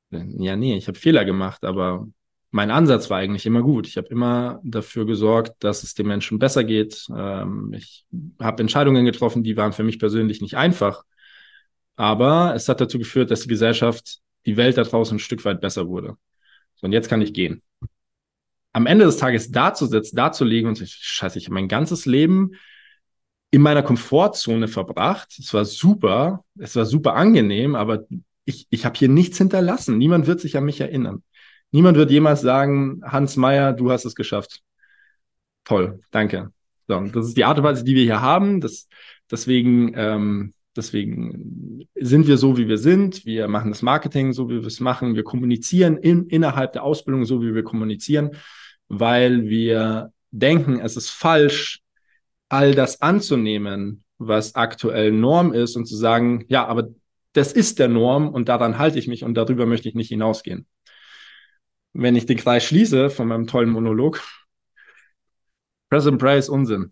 Ja, 0.10 0.56
nee, 0.56 0.76
ich 0.76 0.88
habe 0.88 0.98
Fehler 0.98 1.24
gemacht, 1.24 1.64
aber 1.64 2.08
mein 2.52 2.72
Ansatz 2.72 3.10
war 3.10 3.18
eigentlich 3.18 3.46
immer 3.46 3.62
gut. 3.62 3.88
Ich 3.88 3.98
habe 3.98 4.08
immer 4.08 4.62
dafür 4.64 5.06
gesorgt, 5.06 5.64
dass 5.64 5.84
es 5.84 5.94
den 5.94 6.08
Menschen 6.08 6.40
besser 6.40 6.64
geht. 6.64 7.06
Ähm, 7.16 7.74
ich 7.74 8.06
habe 8.40 8.62
Entscheidungen 8.62 9.06
getroffen, 9.06 9.44
die 9.44 9.58
waren 9.58 9.74
für 9.74 9.84
mich 9.84 10.00
persönlich 10.00 10.42
nicht 10.42 10.56
einfach. 10.56 11.04
Aber 11.96 12.54
es 12.56 12.70
hat 12.70 12.80
dazu 12.80 13.00
geführt, 13.00 13.32
dass 13.32 13.42
die 13.42 13.50
Gesellschaft, 13.50 14.20
die 14.46 14.56
Welt 14.56 14.78
da 14.78 14.84
draußen 14.84 15.18
ein 15.18 15.20
Stück 15.20 15.44
weit 15.46 15.62
besser 15.62 15.88
wurde. 15.88 16.16
So, 16.76 16.86
und 16.86 16.94
jetzt 16.94 17.10
kann 17.10 17.22
ich 17.22 17.34
gehen. 17.34 17.62
Am 18.72 18.86
Ende 18.86 19.06
des 19.06 19.18
Tages 19.18 19.52
da 19.52 19.74
zu 19.74 19.88
sitzen, 19.88 20.16
da 20.16 20.32
zu 20.32 20.46
liegen 20.46 20.68
und 20.68 20.78
scheiße, 20.78 21.40
ich 21.40 21.46
habe 21.46 21.56
mein 21.56 21.68
ganzes 21.68 22.06
Leben 22.06 22.52
in 23.50 23.62
meiner 23.62 23.82
Komfortzone 23.82 24.68
verbracht. 24.68 25.36
Es 25.40 25.54
war 25.54 25.66
super, 25.66 26.46
es 26.58 26.76
war 26.76 26.86
super 26.86 27.16
angenehm, 27.16 27.76
aber 27.76 28.06
ich, 28.46 28.68
ich 28.70 28.86
habe 28.86 28.98
hier 28.98 29.10
nichts 29.10 29.38
hinterlassen. 29.38 29.98
Niemand 29.98 30.28
wird 30.28 30.40
sich 30.40 30.56
an 30.56 30.66
mich 30.66 30.80
erinnern. 30.80 31.24
Niemand 31.78 31.96
wird 31.96 32.10
jemals 32.10 32.42
sagen, 32.42 33.04
Hans 33.06 33.38
Meyer, 33.38 33.72
du 33.72 33.92
hast 33.92 34.04
es 34.04 34.16
geschafft. 34.16 34.62
Toll, 35.64 36.00
danke. 36.10 36.52
So, 36.88 37.02
das 37.02 37.28
ist 37.28 37.38
die 37.38 37.44
Art 37.44 37.60
und 37.60 37.66
Weise, 37.66 37.84
die 37.84 37.94
wir 37.94 38.02
hier 38.02 38.20
haben. 38.20 38.62
Das, 38.62 38.88
deswegen, 39.30 39.92
ähm, 39.94 40.56
deswegen 40.76 41.88
sind 41.94 42.26
wir 42.26 42.40
so, 42.40 42.58
wie 42.58 42.68
wir 42.68 42.80
sind. 42.80 43.28
Wir 43.28 43.48
machen 43.48 43.70
das 43.70 43.84
Marketing 43.84 44.34
so, 44.34 44.50
wie 44.50 44.62
wir 44.62 44.66
es 44.66 44.80
machen. 44.80 45.14
Wir 45.14 45.24
kommunizieren 45.24 45.98
in, 45.98 46.26
innerhalb 46.26 46.74
der 46.74 46.82
Ausbildung 46.82 47.26
so, 47.26 47.44
wie 47.44 47.54
wir 47.54 47.62
kommunizieren, 47.62 48.32
weil 48.88 49.48
wir 49.48 50.12
denken, 50.32 50.80
es 50.80 50.98
ist 50.98 51.12
falsch, 51.12 51.82
all 52.50 52.74
das 52.74 53.04
anzunehmen, 53.04 54.04
was 54.18 54.56
aktuell 54.56 55.12
Norm 55.12 55.54
ist 55.54 55.76
und 55.76 55.86
zu 55.86 55.96
sagen, 55.96 56.44
ja, 56.48 56.66
aber 56.66 56.88
das 57.34 57.54
ist 57.54 57.78
der 57.78 57.88
Norm 57.88 58.30
und 58.30 58.50
daran 58.50 58.80
halte 58.80 58.98
ich 58.98 59.08
mich 59.08 59.24
und 59.24 59.36
darüber 59.36 59.68
möchte 59.68 59.88
ich 59.88 59.94
nicht 59.94 60.10
hinausgehen 60.10 60.66
wenn 61.98 62.16
ich 62.16 62.28
den 62.28 62.38
Kreis 62.38 62.64
schließe 62.64 63.10
von 63.10 63.28
meinem 63.28 63.48
tollen 63.48 63.70
Monolog, 63.70 64.22
Present 65.90 66.20
Pray 66.20 66.38
ist 66.38 66.50
Unsinn. 66.50 66.92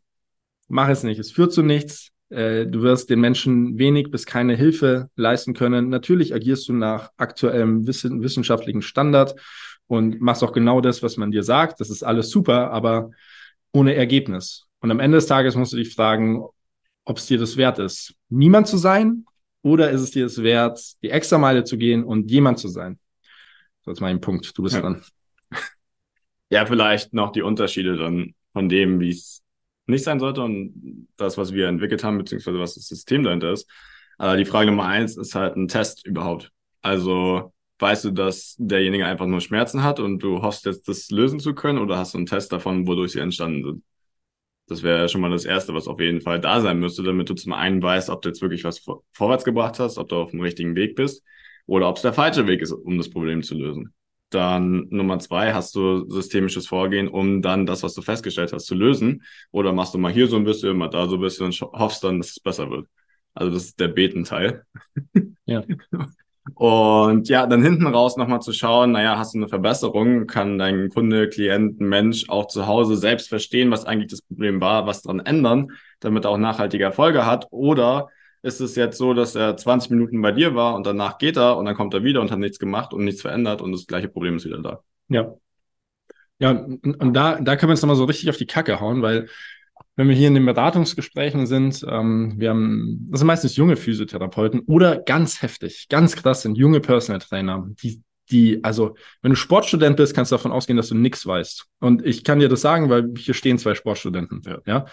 Mach 0.67 0.89
es 0.89 1.03
nicht. 1.03 1.19
Es 1.19 1.31
führt 1.31 1.53
zu 1.53 1.61
nichts. 1.61 2.11
Äh, 2.29 2.65
du 2.65 2.81
wirst 2.81 3.09
den 3.09 3.19
Menschen 3.19 3.77
wenig 3.77 4.09
bis 4.09 4.25
keine 4.25 4.55
Hilfe 4.55 5.09
leisten 5.15 5.53
können. 5.53 5.89
Natürlich 5.89 6.33
agierst 6.33 6.67
du 6.69 6.73
nach 6.73 7.11
aktuellem 7.17 7.85
Wissen, 7.85 8.23
wissenschaftlichen 8.23 8.81
Standard 8.81 9.35
und 9.85 10.21
machst 10.21 10.43
auch 10.43 10.53
genau 10.53 10.81
das, 10.81 11.03
was 11.03 11.17
man 11.17 11.29
dir 11.29 11.43
sagt. 11.43 11.79
Das 11.81 11.91
ist 11.91 12.01
alles 12.01 12.31
super, 12.31 12.71
aber 12.71 13.11
ohne 13.73 13.93
Ergebnis. 13.93 14.65
Und 14.79 14.89
am 14.89 14.99
Ende 14.99 15.17
des 15.17 15.27
Tages 15.27 15.55
musst 15.55 15.73
du 15.73 15.77
dich 15.77 15.93
fragen, 15.93 16.43
ob 17.03 17.17
es 17.17 17.27
dir 17.27 17.37
das 17.37 17.57
wert 17.57 17.77
ist, 17.77 18.15
niemand 18.29 18.67
zu 18.67 18.77
sein 18.77 19.25
oder 19.61 19.91
ist 19.91 20.01
es 20.01 20.11
dir 20.11 20.25
es 20.25 20.41
wert, 20.41 20.81
die 21.03 21.11
extra 21.11 21.37
Meile 21.37 21.63
zu 21.63 21.77
gehen 21.77 22.03
und 22.03 22.31
jemand 22.31 22.57
zu 22.57 22.69
sein. 22.69 22.97
Das 23.85 23.93
ist 23.93 24.01
mein 24.01 24.19
Punkt. 24.19 24.57
Du 24.57 24.63
bist 24.63 24.75
ja. 24.75 24.81
dran. 24.81 25.03
Ja, 26.49 26.65
vielleicht 26.65 27.13
noch 27.13 27.31
die 27.31 27.41
Unterschiede 27.41 27.97
dann 27.97 28.35
von 28.53 28.69
dem, 28.69 28.99
wie 28.99 29.09
es 29.09 29.43
nicht 29.87 30.03
sein 30.03 30.19
sollte 30.19 30.41
und 30.41 31.07
das, 31.17 31.37
was 31.37 31.53
wir 31.53 31.67
entwickelt 31.67 32.03
haben, 32.03 32.17
beziehungsweise 32.17 32.59
was 32.59 32.75
das 32.75 32.87
System 32.87 33.23
dahinter 33.23 33.51
ist. 33.51 33.69
Aber 34.17 34.37
die 34.37 34.45
Frage 34.45 34.69
Nummer 34.69 34.85
eins 34.85 35.17
ist 35.17 35.35
halt 35.35 35.55
ein 35.55 35.67
Test 35.67 36.05
überhaupt. 36.05 36.51
Also 36.81 37.51
weißt 37.79 38.05
du, 38.05 38.11
dass 38.11 38.55
derjenige 38.57 39.05
einfach 39.05 39.25
nur 39.25 39.41
Schmerzen 39.41 39.83
hat 39.83 39.99
und 39.99 40.19
du 40.19 40.41
hoffst 40.41 40.65
jetzt, 40.65 40.87
das 40.87 41.09
lösen 41.09 41.39
zu 41.39 41.53
können 41.53 41.79
oder 41.79 41.97
hast 41.97 42.13
du 42.13 42.17
einen 42.17 42.27
Test 42.27 42.51
davon, 42.51 42.87
wodurch 42.87 43.11
sie 43.11 43.19
entstanden 43.19 43.63
sind? 43.63 43.83
Das 44.67 44.81
wäre 44.81 45.09
schon 45.09 45.21
mal 45.21 45.29
das 45.29 45.45
Erste, 45.45 45.73
was 45.73 45.87
auf 45.87 45.99
jeden 45.99 46.21
Fall 46.21 46.39
da 46.39 46.61
sein 46.61 46.79
müsste, 46.79 47.03
damit 47.03 47.29
du 47.29 47.35
zum 47.35 47.53
einen 47.53 47.81
weißt, 47.83 48.09
ob 48.09 48.21
du 48.21 48.29
jetzt 48.29 48.41
wirklich 48.41 48.63
was 48.63 48.79
vor 48.79 49.03
vorwärts 49.11 49.43
gebracht 49.43 49.79
hast, 49.79 49.97
ob 49.97 50.09
du 50.09 50.15
auf 50.15 50.31
dem 50.31 50.41
richtigen 50.41 50.75
Weg 50.75 50.95
bist 50.95 51.23
oder 51.65 51.89
ob 51.89 51.97
es 51.97 52.01
der 52.01 52.13
falsche 52.13 52.47
Weg 52.47 52.61
ist, 52.61 52.71
um 52.71 52.97
das 52.97 53.09
Problem 53.09 53.43
zu 53.43 53.55
lösen. 53.55 53.93
Dann 54.29 54.87
Nummer 54.89 55.19
zwei, 55.19 55.53
hast 55.53 55.75
du 55.75 56.09
systemisches 56.09 56.67
Vorgehen, 56.67 57.07
um 57.07 57.41
dann 57.41 57.65
das, 57.65 57.83
was 57.83 57.93
du 57.93 58.01
festgestellt 58.01 58.53
hast, 58.53 58.65
zu 58.65 58.75
lösen? 58.75 59.23
Oder 59.51 59.71
machst 59.71 59.93
du 59.93 59.97
mal 59.97 60.11
hier 60.11 60.27
so 60.27 60.35
ein 60.35 60.43
bisschen, 60.43 60.77
mal 60.77 60.89
da 60.89 61.07
so 61.07 61.15
ein 61.15 61.21
bisschen 61.21 61.45
und 61.47 61.61
hoffst 61.61 62.03
dann, 62.03 62.19
dass 62.19 62.31
es 62.31 62.39
besser 62.39 62.69
wird? 62.69 62.87
Also 63.33 63.53
das 63.53 63.65
ist 63.65 63.79
der 63.79 63.89
Betenteil. 63.89 64.63
Ja. 65.47 65.61
Und 66.53 67.27
ja, 67.27 67.47
dann 67.47 67.63
hinten 67.63 67.87
raus 67.87 68.17
nochmal 68.17 68.41
zu 68.41 68.53
schauen, 68.53 68.91
naja, 68.91 69.17
hast 69.17 69.33
du 69.33 69.39
eine 69.39 69.47
Verbesserung? 69.47 70.27
Kann 70.27 70.57
dein 70.57 70.89
Kunde, 70.89 71.27
Klient, 71.29 71.79
Mensch 71.79 72.29
auch 72.29 72.47
zu 72.47 72.67
Hause 72.67 72.97
selbst 72.97 73.29
verstehen, 73.29 73.71
was 73.71 73.85
eigentlich 73.85 74.11
das 74.11 74.21
Problem 74.21 74.61
war, 74.61 74.85
was 74.85 75.01
dran 75.01 75.19
ändern, 75.19 75.71
damit 75.99 76.25
er 76.25 76.31
auch 76.31 76.37
nachhaltige 76.37 76.83
Erfolge 76.83 77.25
hat? 77.25 77.47
Oder 77.51 78.09
ist 78.45 78.59
es 78.61 78.75
jetzt 78.75 78.97
so, 78.97 79.13
dass 79.13 79.35
er 79.35 79.57
20 79.57 79.89
Minuten 79.89 80.21
bei 80.21 80.31
dir 80.31 80.53
war 80.53 80.75
und 80.75 80.85
danach 80.85 81.17
geht 81.17 81.35
er 81.35 81.57
und 81.57 81.65
dann 81.65 81.75
kommt 81.75 81.93
er 81.95 82.03
wieder 82.03 82.21
und 82.21 82.31
hat 82.31 82.37
nichts 82.37 82.59
gemacht 82.59 82.93
und 82.93 83.03
nichts 83.03 83.21
verändert 83.21 83.61
und 83.61 83.71
das 83.71 83.87
gleiche 83.87 84.07
Problem 84.07 84.37
ist 84.37 84.45
wieder 84.45 84.61
da? 84.61 84.83
Ja. 85.09 85.33
Ja, 86.37 86.51
und 86.51 87.13
da, 87.13 87.39
da 87.39 87.55
können 87.55 87.69
wir 87.69 87.73
uns 87.73 87.81
nochmal 87.81 87.95
so 87.95 88.03
richtig 88.03 88.29
auf 88.29 88.37
die 88.37 88.45
Kacke 88.45 88.79
hauen, 88.79 89.01
weil 89.01 89.29
wenn 89.95 90.09
wir 90.09 90.15
hier 90.15 90.27
in 90.27 90.35
den 90.35 90.45
Beratungsgesprächen 90.45 91.47
sind, 91.47 91.83
ähm, 91.89 92.33
wir 92.37 92.49
haben, 92.49 93.07
das 93.09 93.21
sind 93.21 93.27
meistens 93.27 93.55
junge 93.55 93.77
Physiotherapeuten 93.77 94.59
oder 94.67 94.97
ganz 94.97 95.41
heftig, 95.41 95.87
ganz 95.89 96.15
krass 96.15 96.41
sind 96.41 96.57
junge 96.57 96.81
Personal 96.81 97.21
Trainer, 97.21 97.65
die, 97.81 98.03
die, 98.29 98.63
also 98.63 98.95
wenn 99.21 99.31
du 99.31 99.37
Sportstudent 99.37 99.97
bist, 99.97 100.13
kannst 100.13 100.31
du 100.31 100.35
davon 100.35 100.51
ausgehen, 100.51 100.77
dass 100.77 100.89
du 100.89 100.95
nichts 100.95 101.25
weißt. 101.25 101.65
Und 101.79 102.05
ich 102.05 102.23
kann 102.23 102.39
dir 102.39 102.49
das 102.49 102.61
sagen, 102.61 102.89
weil 102.89 103.13
hier 103.17 103.33
stehen 103.33 103.57
zwei 103.57 103.73
Sportstudenten. 103.73 104.41
Ja. 104.45 104.59
ja? 104.65 104.85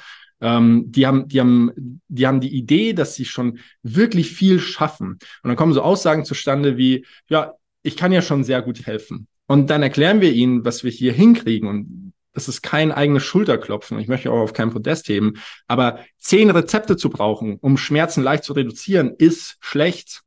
Ähm, 0.43 0.91
die 0.91 1.07
haben, 1.07 1.29
die 1.29 1.41
haben, 1.41 2.01
die 2.09 2.27
haben 2.27 2.41
die 2.41 2.55
Idee, 2.55 2.93
dass 2.93 3.15
sie 3.15 3.25
schon 3.25 3.61
wirklich 3.83 4.33
viel 4.33 4.59
schaffen. 4.59 5.13
Und 5.13 5.49
dann 5.49 5.57
kommen 5.57 5.73
so 5.73 5.83
Aussagen 5.83 6.25
zustande 6.25 6.77
wie, 6.77 7.07
ja, 7.29 7.55
ich 7.83 7.97
kann 7.97 8.13
ja 8.13 8.21
schon 8.21 8.45
sehr 8.45 8.61
gut 8.61 8.87
helfen. 8.87 9.29
Und 9.47 9.71
dann 9.71 9.83
erklären 9.83 10.21
wir 10.21 10.33
ihnen, 10.33 10.65
was 10.65 10.85
wir 10.85 10.91
hier 10.91 11.13
hinkriegen. 11.13 11.69
Und 11.69 12.13
das 12.33 12.49
ist 12.49 12.63
kein 12.63 12.91
eigenes 12.93 13.23
Schulterklopfen. 13.23 13.99
Ich 13.99 14.09
möchte 14.09 14.31
auch 14.31 14.41
auf 14.41 14.53
kein 14.53 14.71
Podest 14.71 15.09
heben. 15.09 15.35
Aber 15.67 16.01
zehn 16.19 16.51
Rezepte 16.51 16.97
zu 16.97 17.11
brauchen, 17.11 17.59
um 17.61 17.77
Schmerzen 17.77 18.23
leicht 18.23 18.45
zu 18.45 18.53
reduzieren, 18.53 19.15
ist 19.17 19.57
schlecht. 19.61 20.23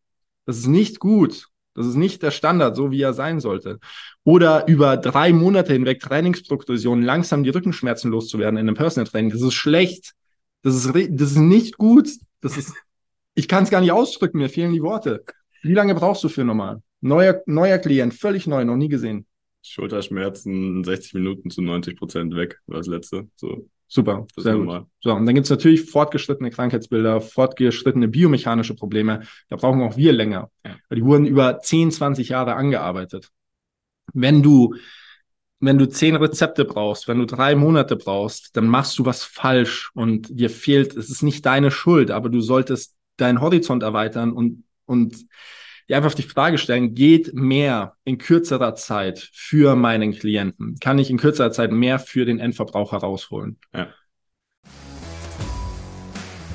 Das 0.46 0.58
ist 0.58 0.68
nicht 0.68 1.00
gut. 1.00 1.48
Das 1.76 1.86
ist 1.86 1.96
nicht 1.96 2.24
der 2.24 2.32
Standard, 2.32 2.76
so 2.76 2.90
wie 2.90 3.02
er 3.02 3.14
sein 3.14 3.40
sollte. 3.40 3.80
Oder 4.24 4.68
über 4.68 4.98
drei 4.98 5.34
Monate 5.34 5.74
hinweg 5.74 6.00
Trainingsprogression 6.00 7.04
langsam 7.04 7.44
die 7.44 7.50
Rückenschmerzen 7.50 8.10
loszuwerden 8.10 8.58
in 8.58 8.68
einem 8.68 8.76
Personal 8.76 9.08
Training. 9.08 9.32
Das 9.32 9.42
ist 9.42 9.54
schlecht. 9.54 10.14
Das 10.64 10.74
ist, 10.76 10.88
das 10.88 11.32
ist 11.32 11.38
nicht 11.38 11.78
gut. 11.78 12.10
Das 12.42 12.58
ist, 12.58 12.74
ich 13.36 13.48
kann 13.48 13.64
es 13.64 13.70
gar 13.70 13.82
nicht 13.82 13.92
ausdrücken. 13.92 14.38
Mir 14.38 14.50
fehlen 14.50 14.74
die 14.74 14.82
Worte. 14.82 15.24
Wie 15.62 15.74
lange 15.74 15.94
brauchst 15.96 16.24
du 16.24 16.30
für 16.30 16.44
normal? 16.44 16.82
Neuer, 17.02 17.42
neuer 17.46 17.78
Klient, 17.78 18.14
völlig 18.14 18.48
neu, 18.48 18.64
noch 18.66 18.78
nie 18.78 18.90
gesehen. 18.90 19.28
Schulterschmerzen 19.62 20.84
60 20.84 21.16
Minuten 21.16 21.50
zu 21.50 21.62
90 21.62 21.98
Prozent 21.98 22.36
weg, 22.36 22.62
war 22.68 22.78
das 22.78 22.88
letzte. 22.88 23.28
So. 23.36 23.68
Super, 23.88 24.26
das 24.36 24.44
sehr 24.44 24.56
gut. 24.56 24.86
So, 25.00 25.14
und 25.14 25.26
dann 25.26 25.36
gibt's 25.36 25.50
natürlich 25.50 25.90
fortgeschrittene 25.90 26.50
Krankheitsbilder, 26.50 27.22
fortgeschrittene 27.22 28.08
biomechanische 28.08 28.76
Probleme. 28.76 29.22
Da 29.50 29.58
brauchen 29.58 29.82
auch 29.82 29.96
wir 29.96 30.12
länger. 30.12 30.50
Ja. 30.66 30.76
Die 30.96 31.04
wurden 31.04 31.26
über 31.26 31.60
10, 31.60 31.92
20 31.92 32.30
Jahre 32.30 32.56
angearbeitet. 32.56 33.30
Wenn 34.14 34.42
du, 34.42 34.76
wenn 35.60 35.78
du 35.78 35.88
zehn 35.88 36.16
Rezepte 36.16 36.66
brauchst, 36.66 37.08
wenn 37.08 37.20
du 37.20 37.26
drei 37.26 37.56
Monate 37.56 37.96
brauchst, 37.96 38.58
dann 38.58 38.68
machst 38.68 38.98
du 38.98 39.06
was 39.06 39.24
falsch 39.24 39.92
und 39.94 40.28
dir 40.40 40.50
fehlt, 40.50 40.96
es 40.96 41.10
ist 41.10 41.22
nicht 41.22 41.46
deine 41.46 41.70
Schuld, 41.70 42.12
aber 42.12 42.30
du 42.30 42.42
solltest 42.42 42.96
deinen 43.18 43.40
Horizont 43.40 43.84
erweitern 43.84 44.32
und, 44.32 44.64
und 44.86 45.26
die 45.90 45.96
einfach 45.96 46.14
die 46.14 46.24
Frage 46.24 46.58
stellen, 46.58 46.94
geht 46.94 47.34
mehr 47.34 47.96
in 48.04 48.18
kürzerer 48.18 48.76
Zeit 48.76 49.30
für 49.34 49.76
meinen 49.76 50.14
Klienten? 50.14 50.78
Kann 50.80 51.00
ich 51.00 51.10
in 51.10 51.18
kürzerer 51.18 51.52
Zeit 51.52 51.72
mehr 51.72 52.00
für 52.00 52.26
den 52.26 52.40
Endverbraucher 52.40 52.98
rausholen? 52.98 53.58
Ja. 53.74 53.88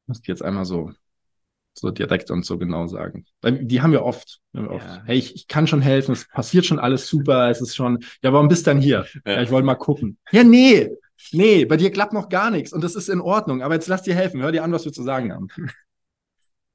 Ich 0.02 0.08
muss 0.08 0.20
jetzt 0.26 0.42
einmal 0.42 0.66
so 0.66 0.92
so 1.78 1.90
direkt 1.90 2.30
und 2.30 2.44
so 2.44 2.58
genau 2.58 2.86
sagen. 2.86 3.26
Die 3.44 3.82
haben 3.82 3.92
wir 3.92 4.02
oft. 4.02 4.40
Haben 4.54 4.64
wir 4.64 4.70
oft. 4.72 4.86
Ja. 4.86 5.02
Hey, 5.04 5.18
ich, 5.18 5.34
ich 5.34 5.48
kann 5.48 5.66
schon 5.66 5.82
helfen, 5.82 6.12
es 6.12 6.28
passiert 6.28 6.64
schon 6.64 6.78
alles 6.78 7.08
super, 7.08 7.50
es 7.50 7.60
ist 7.60 7.76
schon, 7.76 7.98
ja, 8.22 8.32
warum 8.32 8.48
bist 8.48 8.66
du 8.66 8.70
dann 8.70 8.80
hier? 8.80 9.06
Ja. 9.24 9.32
ja 9.32 9.42
ich 9.42 9.50
wollte 9.50 9.66
mal 9.66 9.74
gucken. 9.74 10.18
Ja, 10.32 10.44
nee, 10.44 10.90
nee, 11.32 11.64
bei 11.64 11.76
dir 11.76 11.90
klappt 11.90 12.12
noch 12.12 12.28
gar 12.28 12.50
nichts 12.50 12.72
und 12.72 12.82
das 12.82 12.94
ist 12.94 13.08
in 13.08 13.20
Ordnung, 13.20 13.62
aber 13.62 13.74
jetzt 13.74 13.88
lass 13.88 14.02
dir 14.02 14.14
helfen, 14.14 14.42
hör 14.42 14.52
dir 14.52 14.64
an, 14.64 14.72
was 14.72 14.84
wir 14.84 14.92
zu 14.92 15.02
sagen 15.02 15.32
haben. 15.32 15.48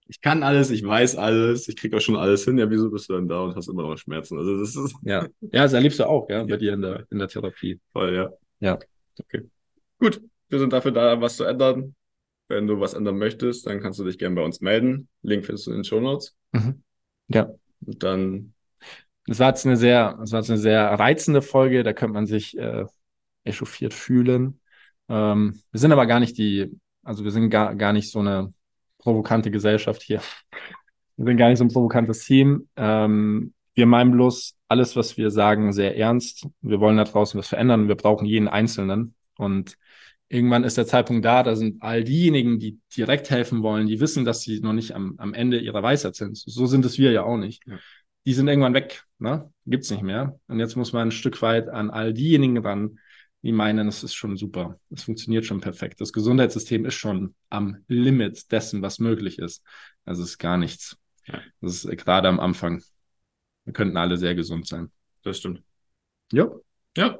Ich 0.07 0.19
kann 0.19 0.43
alles, 0.43 0.71
ich 0.71 0.85
weiß 0.85 1.15
alles, 1.15 1.69
ich 1.69 1.77
krieg 1.77 1.93
auch 1.93 2.01
schon 2.01 2.17
alles 2.17 2.43
hin. 2.43 2.57
Ja, 2.57 2.69
wieso 2.69 2.91
bist 2.91 3.07
du 3.07 3.13
dann 3.13 3.29
da 3.29 3.43
und 3.43 3.55
hast 3.55 3.69
immer 3.69 3.83
noch 3.83 3.97
Schmerzen? 3.97 4.37
Also 4.37 4.59
das 4.59 4.75
ist. 4.75 4.93
Ja, 5.03 5.23
ja 5.39 5.63
das 5.63 5.71
erlebst 5.71 5.99
du 5.99 6.05
auch, 6.05 6.29
ja, 6.29 6.43
bei 6.43 6.57
dir 6.57 6.73
in 6.73 6.81
der, 6.81 7.05
in 7.09 7.19
der 7.19 7.29
Therapie. 7.29 7.79
Voll, 7.93 8.13
ja. 8.13 8.29
Ja. 8.59 8.77
Okay. 9.17 9.47
Gut, 9.99 10.21
wir 10.49 10.59
sind 10.59 10.73
dafür 10.73 10.91
da, 10.91 11.21
was 11.21 11.37
zu 11.37 11.45
ändern. 11.45 11.95
Wenn 12.51 12.67
du 12.67 12.79
was 12.79 12.93
ändern 12.93 13.17
möchtest, 13.17 13.65
dann 13.65 13.79
kannst 13.79 13.99
du 13.99 14.03
dich 14.03 14.17
gerne 14.17 14.35
bei 14.35 14.43
uns 14.43 14.61
melden. 14.61 15.07
Link 15.21 15.45
findest 15.45 15.67
du 15.67 15.71
in 15.71 15.77
den 15.77 15.83
Show 15.85 16.01
Notes. 16.01 16.35
Mhm. 16.51 16.83
Ja. 17.29 17.49
Und 17.85 18.03
dann. 18.03 18.53
Das 19.25 19.39
war 19.39 19.49
jetzt 19.49 19.65
eine 19.65 19.77
sehr, 19.77 20.17
das 20.19 20.31
war 20.31 20.39
jetzt 20.39 20.49
eine 20.49 20.59
sehr 20.59 20.83
reizende 20.83 21.41
Folge. 21.41 21.83
Da 21.83 21.93
könnte 21.93 22.13
man 22.13 22.25
sich 22.25 22.57
äh, 22.57 22.85
echauffiert 23.43 23.93
fühlen. 23.93 24.59
Ähm, 25.07 25.61
wir 25.71 25.79
sind 25.79 25.91
aber 25.91 26.05
gar 26.05 26.19
nicht 26.19 26.37
die, 26.37 26.69
also 27.03 27.23
wir 27.23 27.31
sind 27.31 27.49
gar, 27.49 27.75
gar 27.75 27.93
nicht 27.93 28.11
so 28.11 28.19
eine 28.19 28.53
provokante 28.97 29.49
Gesellschaft 29.49 30.01
hier. 30.01 30.21
Wir 31.17 31.25
sind 31.25 31.37
gar 31.37 31.49
nicht 31.49 31.59
so 31.59 31.63
ein 31.63 31.71
provokantes 31.71 32.25
Team. 32.25 32.67
Ähm, 32.75 33.53
wir 33.73 33.85
meinen 33.85 34.11
bloß 34.11 34.55
alles, 34.67 34.95
was 34.95 35.17
wir 35.17 35.31
sagen, 35.31 35.71
sehr 35.71 35.97
ernst. 35.97 36.47
Wir 36.61 36.79
wollen 36.79 36.97
da 36.97 37.03
draußen 37.03 37.37
was 37.37 37.47
verändern. 37.47 37.87
Wir 37.87 37.95
brauchen 37.95 38.25
jeden 38.25 38.47
Einzelnen. 38.47 39.15
Und 39.37 39.77
irgendwann 40.31 40.63
ist 40.63 40.77
der 40.77 40.87
Zeitpunkt 40.87 41.25
da, 41.25 41.43
da 41.43 41.55
sind 41.55 41.81
all 41.81 42.03
diejenigen, 42.03 42.57
die 42.57 42.79
direkt 42.95 43.29
helfen 43.29 43.63
wollen, 43.63 43.87
die 43.87 43.99
wissen, 43.99 44.23
dass 44.23 44.41
sie 44.41 44.61
noch 44.61 44.71
nicht 44.71 44.95
am, 44.95 45.15
am 45.17 45.33
Ende 45.33 45.59
ihrer 45.59 45.83
Weisheit 45.83 46.15
sind. 46.15 46.37
So 46.37 46.67
sind 46.67 46.85
es 46.85 46.97
wir 46.97 47.11
ja 47.11 47.23
auch 47.23 47.37
nicht. 47.37 47.63
Ja. 47.67 47.77
Die 48.25 48.33
sind 48.33 48.47
irgendwann 48.47 48.73
weg, 48.73 49.03
ne? 49.19 49.51
Gibt's 49.65 49.91
nicht 49.91 50.03
mehr. 50.03 50.39
Und 50.47 50.59
jetzt 50.59 50.75
muss 50.77 50.93
man 50.93 51.09
ein 51.09 51.11
Stück 51.11 51.41
weit 51.41 51.67
an 51.67 51.89
all 51.89 52.13
diejenigen 52.13 52.57
ran, 52.59 52.99
die 53.41 53.51
meinen, 53.51 53.87
es 53.87 54.03
ist 54.03 54.13
schon 54.13 54.37
super. 54.37 54.79
Es 54.89 55.03
funktioniert 55.03 55.45
schon 55.45 55.59
perfekt. 55.59 55.99
Das 55.99 56.13
Gesundheitssystem 56.13 56.85
ist 56.85 56.93
schon 56.93 57.35
am 57.49 57.83
Limit 57.87 58.51
dessen, 58.51 58.81
was 58.81 58.99
möglich 58.99 59.37
ist. 59.37 59.63
Also 60.05 60.23
es 60.23 60.31
ist 60.31 60.37
gar 60.37 60.57
nichts. 60.57 60.97
Ja. 61.25 61.41
Das 61.59 61.83
ist 61.83 61.97
gerade 61.97 62.29
am 62.29 62.39
Anfang. 62.39 62.81
Wir 63.65 63.73
könnten 63.73 63.97
alle 63.97 64.17
sehr 64.17 64.35
gesund 64.35 64.67
sein. 64.67 64.91
Das 65.23 65.39
stimmt. 65.39 65.61
Ja. 66.31 66.49
Ja. 66.95 67.19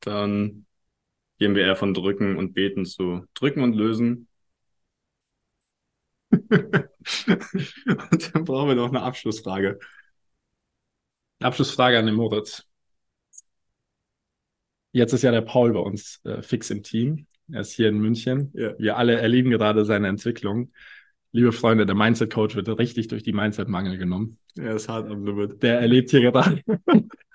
Dann 0.00 0.64
gehen 1.38 1.54
wir 1.54 1.64
eher 1.64 1.76
von 1.76 1.94
drücken 1.94 2.36
und 2.36 2.54
beten 2.54 2.84
zu 2.84 3.24
drücken 3.34 3.62
und 3.62 3.74
lösen. 3.74 4.28
und 6.30 6.50
dann 8.34 8.44
brauchen 8.44 8.68
wir 8.68 8.74
noch 8.74 8.88
eine 8.88 9.02
Abschlussfrage. 9.02 9.78
Abschlussfrage 11.40 11.98
an 11.98 12.06
den 12.06 12.16
Moritz. 12.16 12.64
Jetzt 14.92 15.12
ist 15.12 15.22
ja 15.22 15.30
der 15.30 15.42
Paul 15.42 15.72
bei 15.72 15.80
uns 15.80 16.20
äh, 16.24 16.42
fix 16.42 16.70
im 16.70 16.82
Team. 16.82 17.26
Er 17.50 17.60
ist 17.60 17.72
hier 17.72 17.88
in 17.88 17.98
München. 17.98 18.50
Ja. 18.54 18.78
Wir 18.78 18.96
alle 18.96 19.18
erleben 19.18 19.50
gerade 19.50 19.84
seine 19.84 20.08
Entwicklung. 20.08 20.72
Liebe 21.30 21.52
Freunde, 21.52 21.86
der 21.86 21.94
Mindset 21.94 22.32
Coach 22.32 22.56
wird 22.56 22.68
richtig 22.78 23.08
durch 23.08 23.22
die 23.22 23.32
Mindset-Mangel 23.32 23.98
genommen. 23.98 24.38
Er 24.56 24.76
ist 24.76 24.88
hart 24.88 25.10
am 25.10 25.24
Limit. 25.24 25.62
Der 25.62 25.80
erlebt 25.80 26.10
hier 26.10 26.20
gerade 26.20 26.62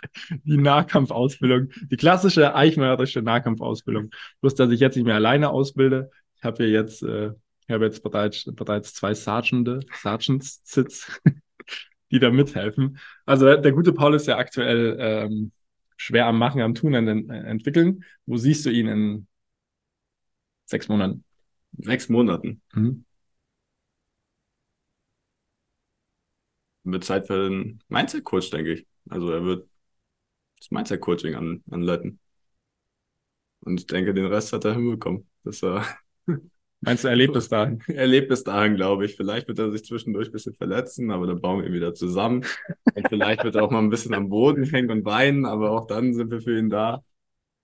die 0.44 0.58
Nahkampfausbildung, 0.58 1.70
die 1.90 1.98
klassische 1.98 2.56
eichmörderische 2.56 3.22
Nahkampfausbildung. 3.22 4.10
Bloß, 4.42 4.56
dass 4.56 4.72
ich 4.72 4.80
jetzt 4.80 4.96
nicht 4.96 5.06
mehr 5.06 5.16
alleine 5.16 5.50
ausbilde. 5.50 6.12
Ich 6.38 6.44
habe 6.44 6.64
hier 6.64 6.72
jetzt, 6.72 7.04
äh, 7.04 7.32
ich 7.68 7.74
habe 7.74 7.86
jetzt 7.86 8.04
bereits, 8.04 8.46
bereits 8.54 8.94
zwei 8.94 9.14
Sergeante, 9.14 9.82
Sergeants 9.94 10.62
Sitz, 10.64 11.22
die 12.12 12.20
da 12.20 12.30
mithelfen. 12.32 12.98
Also 13.26 13.46
der, 13.46 13.58
der 13.58 13.72
gute 13.72 13.94
Paul 13.94 14.16
ist 14.16 14.28
ja 14.28 14.38
aktuell 14.38 14.98
ähm, 15.00 15.52
schwer 15.98 16.28
am 16.28 16.38
Machen, 16.38 16.62
am 16.62 16.76
Tun, 16.76 16.96
an, 16.96 17.30
äh, 17.30 17.44
entwickeln. 17.50 18.04
Wo 18.26 18.38
siehst 18.38 18.66
du 18.66 18.70
ihn 18.70 18.88
in 18.88 19.28
sechs 20.66 20.88
Monaten? 20.88 21.24
Sechs 21.78 22.10
Monaten. 22.10 22.62
Mhm. 22.74 23.06
Mit 26.84 27.04
Zeit 27.06 27.28
für 27.28 27.50
den 27.50 27.82
Mindset-Coach, 27.88 28.50
denke 28.50 28.74
ich. 28.74 28.88
Also 29.10 29.32
er 29.32 29.44
wird 29.44 29.70
das 30.64 30.72
Mindset-Coaching 30.72 31.36
an, 31.36 31.64
anleiten. 31.70 32.20
Und 33.62 33.80
ich 33.80 33.88
denke, 33.88 34.14
den 34.14 34.26
Rest 34.26 34.54
hat 34.54 34.66
er 34.66 34.74
hinbekommen. 34.74 35.28
Das, 35.44 35.62
äh, 35.62 35.82
Meinst 36.82 37.04
du, 37.04 37.08
er 37.08 37.16
lebt 37.16 37.34
bis 37.34 37.48
dahin? 37.48 37.82
Er 37.88 38.08
lebt 38.08 38.30
bis 38.30 38.44
dahin, 38.44 38.76
glaube 38.76 39.06
ich. 39.06 39.16
Vielleicht 39.16 39.48
wird 39.48 39.60
er 39.60 39.72
sich 39.72 39.86
zwischendurch 39.86 40.28
ein 40.28 40.34
bisschen 40.34 40.54
verletzen, 40.54 41.12
aber 41.12 41.28
dann 41.28 41.40
bauen 41.40 41.60
wir 41.60 41.68
ihn 41.68 41.74
wieder 41.74 41.94
zusammen. 41.94 42.46
Und 42.94 43.08
vielleicht 43.08 43.44
wird 43.44 43.56
er 43.56 43.64
auch 43.64 43.72
mal 43.72 43.80
ein 43.80 43.90
bisschen 43.90 44.14
am 44.14 44.30
Boden 44.30 44.64
hängen 44.66 44.92
und 44.92 45.06
weinen, 45.06 45.46
aber 45.46 45.72
auch 45.72 45.88
dann 45.88 46.14
sind 46.14 46.30
wir 46.30 46.42
für 46.42 46.58
ihn 46.58 46.70
da. 46.70 47.04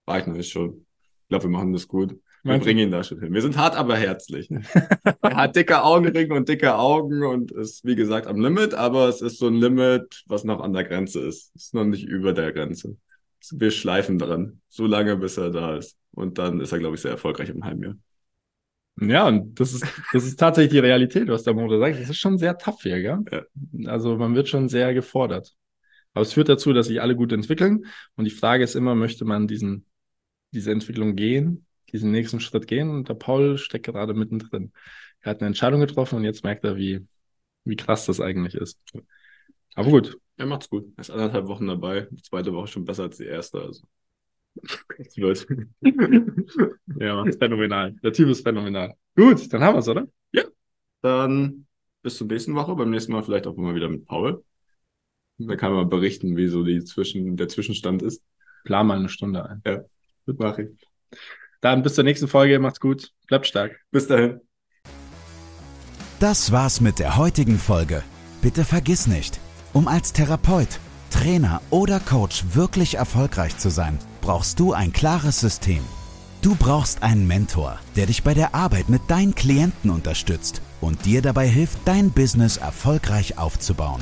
War 0.05 0.19
ich 0.19 0.25
noch 0.25 0.35
nicht 0.35 0.51
schon. 0.51 0.85
Ich 1.23 1.27
glaube, 1.29 1.45
wir 1.45 1.51
machen 1.51 1.73
das 1.73 1.87
gut. 1.87 2.17
Wir 2.43 2.57
bringen 2.57 2.79
ihn 2.79 2.91
da 2.91 3.03
schon 3.03 3.19
hin. 3.19 3.33
Wir 3.33 3.41
sind 3.41 3.57
hart, 3.57 3.75
aber 3.75 3.95
herzlich. 3.95 4.49
er 5.21 5.35
hat 5.35 5.55
dicke 5.55 5.83
Augenringe 5.83 6.33
und 6.33 6.47
dicke 6.47 6.75
Augen 6.75 7.23
und 7.23 7.51
ist, 7.51 7.83
wie 7.85 7.95
gesagt, 7.95 8.27
am 8.27 8.39
Limit, 8.39 8.73
aber 8.73 9.09
es 9.09 9.21
ist 9.21 9.39
so 9.39 9.47
ein 9.47 9.55
Limit, 9.55 10.23
was 10.27 10.43
noch 10.43 10.61
an 10.61 10.73
der 10.73 10.85
Grenze 10.85 11.19
ist. 11.19 11.53
Ist 11.55 11.73
noch 11.73 11.85
nicht 11.85 12.05
über 12.05 12.33
der 12.33 12.51
Grenze. 12.53 12.97
Wir 13.51 13.71
schleifen 13.71 14.19
dran, 14.19 14.61
so 14.69 14.85
lange, 14.85 15.17
bis 15.17 15.37
er 15.37 15.49
da 15.49 15.77
ist. 15.77 15.97
Und 16.11 16.37
dann 16.37 16.59
ist 16.59 16.71
er, 16.71 16.79
glaube 16.79 16.95
ich, 16.95 17.01
sehr 17.01 17.11
erfolgreich 17.11 17.49
im 17.49 17.63
Heimjahr. 17.63 17.95
Ja, 19.01 19.27
und 19.27 19.59
das 19.59 19.73
ist, 19.73 19.85
das 20.13 20.25
ist 20.25 20.39
tatsächlich 20.39 20.73
die 20.73 20.79
Realität, 20.79 21.27
was 21.27 21.43
der 21.43 21.53
Motor 21.53 21.79
sagt. 21.79 21.99
Das 21.99 22.09
ist 22.09 22.17
schon 22.17 22.37
sehr 22.37 22.57
tough 22.57 22.81
hier, 22.81 23.01
gell? 23.01 23.19
Ja. 23.31 23.91
Also 23.91 24.17
man 24.17 24.35
wird 24.35 24.49
schon 24.49 24.67
sehr 24.67 24.93
gefordert. 24.93 25.55
Aber 26.13 26.23
es 26.23 26.33
führt 26.33 26.49
dazu, 26.49 26.73
dass 26.73 26.87
sich 26.87 27.01
alle 27.01 27.15
gut 27.15 27.31
entwickeln. 27.31 27.85
Und 28.15 28.25
die 28.25 28.31
Frage 28.31 28.63
ist 28.63 28.75
immer, 28.75 28.95
möchte 28.95 29.25
man 29.25 29.47
diesen, 29.47 29.85
diese 30.51 30.71
Entwicklung 30.71 31.15
gehen, 31.15 31.65
diesen 31.91 32.11
nächsten 32.11 32.39
Schritt 32.39 32.67
gehen? 32.67 32.89
Und 32.89 33.09
der 33.09 33.15
Paul 33.15 33.57
steckt 33.57 33.85
gerade 33.85 34.13
mittendrin. 34.13 34.71
Er 35.21 35.31
hat 35.31 35.39
eine 35.39 35.47
Entscheidung 35.47 35.81
getroffen 35.81 36.15
und 36.15 36.23
jetzt 36.23 36.43
merkt 36.43 36.63
er, 36.63 36.77
wie, 36.77 37.05
wie 37.65 37.75
krass 37.75 38.05
das 38.05 38.21
eigentlich 38.21 38.55
ist. 38.55 38.79
Aber 39.75 39.89
gut. 39.89 40.17
Er 40.37 40.45
macht's 40.45 40.69
gut. 40.69 40.85
Er 40.95 41.01
ist 41.01 41.09
anderthalb 41.09 41.47
Wochen 41.47 41.67
dabei. 41.67 42.07
Die 42.11 42.21
zweite 42.21 42.53
Woche 42.53 42.67
schon 42.67 42.85
besser 42.85 43.03
als 43.03 43.17
die 43.17 43.25
erste. 43.25 43.61
Also. 43.61 43.85
Wird. 45.15 45.47
ja, 46.99 47.23
ist 47.25 47.39
phänomenal. 47.39 47.93
Der 48.03 48.13
Typ 48.13 48.29
ist 48.29 48.43
phänomenal. 48.43 48.93
Gut, 49.15 49.51
dann 49.51 49.61
haben 49.61 49.75
wir 49.75 49.79
es, 49.79 49.87
oder? 49.87 50.07
Ja. 50.31 50.43
Dann 51.01 51.65
bis 52.01 52.17
zur 52.17 52.27
nächsten 52.27 52.55
Woche. 52.55 52.75
Beim 52.75 52.89
nächsten 52.89 53.11
Mal 53.11 53.23
vielleicht 53.23 53.47
auch 53.47 53.55
mal 53.55 53.75
wieder 53.75 53.89
mit 53.89 54.05
Paul. 54.05 54.43
Da 55.37 55.55
kann 55.55 55.73
man 55.73 55.89
berichten, 55.89 56.35
wie 56.35 56.47
so 56.47 56.63
die 56.63 56.83
Zwischen, 56.83 57.37
der 57.37 57.47
Zwischenstand 57.47 58.01
ist. 58.01 58.23
Plan 58.65 58.87
mal 58.87 58.97
eine 58.97 59.09
Stunde 59.09 59.45
ein. 59.45 59.61
Ja, 59.65 59.83
gut 60.25 60.39
mache 60.39 60.63
ich. 60.63 60.71
Dann 61.61 61.83
bis 61.83 61.95
zur 61.95 62.03
nächsten 62.03 62.27
Folge. 62.27 62.59
Macht's 62.59 62.79
gut. 62.79 63.11
Bleibt 63.27 63.47
stark. 63.47 63.79
Bis 63.91 64.07
dahin. 64.07 64.41
Das 66.19 66.51
war's 66.51 66.81
mit 66.81 66.99
der 66.99 67.15
heutigen 67.15 67.57
Folge. 67.57 68.03
Bitte 68.41 68.65
vergiss 68.65 69.07
nicht, 69.07 69.39
um 69.73 69.87
als 69.87 70.11
Therapeut, 70.13 70.79
Trainer 71.11 71.61
oder 71.69 71.99
Coach 71.99 72.43
wirklich 72.53 72.95
erfolgreich 72.95 73.57
zu 73.57 73.69
sein, 73.69 73.97
brauchst 74.21 74.59
du 74.59 74.73
ein 74.73 74.91
klares 74.91 75.39
System. 75.39 75.81
Du 76.41 76.55
brauchst 76.55 77.03
einen 77.03 77.27
Mentor, 77.27 77.79
der 77.95 78.05
dich 78.05 78.23
bei 78.23 78.33
der 78.33 78.55
Arbeit 78.55 78.89
mit 78.89 79.01
deinen 79.07 79.35
Klienten 79.35 79.89
unterstützt 79.89 80.61
und 80.79 81.05
dir 81.05 81.21
dabei 81.21 81.47
hilft, 81.47 81.79
dein 81.85 82.11
Business 82.11 82.57
erfolgreich 82.57 83.37
aufzubauen. 83.37 84.01